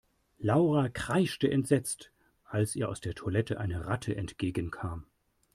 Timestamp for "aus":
2.89-3.01